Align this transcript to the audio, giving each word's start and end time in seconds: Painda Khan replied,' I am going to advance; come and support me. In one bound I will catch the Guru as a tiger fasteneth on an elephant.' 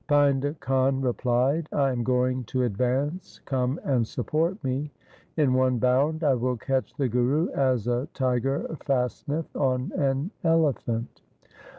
Painda 0.09 0.59
Khan 0.59 0.99
replied,' 0.99 1.69
I 1.71 1.91
am 1.91 2.03
going 2.03 2.43
to 2.45 2.63
advance; 2.63 3.39
come 3.45 3.79
and 3.83 4.07
support 4.07 4.57
me. 4.63 4.89
In 5.37 5.53
one 5.53 5.77
bound 5.77 6.23
I 6.23 6.33
will 6.33 6.57
catch 6.57 6.95
the 6.95 7.07
Guru 7.07 7.49
as 7.51 7.85
a 7.85 8.07
tiger 8.15 8.65
fasteneth 8.83 9.55
on 9.55 9.91
an 9.95 10.31
elephant.' 10.43 11.21